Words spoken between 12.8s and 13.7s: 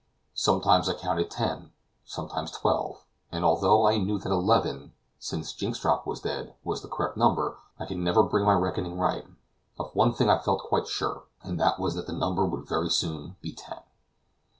soon be